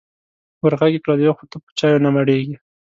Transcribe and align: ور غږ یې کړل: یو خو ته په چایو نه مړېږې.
ور 0.61 0.73
غږ 0.79 0.91
یې 0.95 1.01
کړل: 1.03 1.19
یو 1.27 1.37
خو 1.37 1.45
ته 1.51 1.57
په 1.63 1.69
چایو 1.79 2.03
نه 2.05 2.09
مړېږې. 2.15 2.55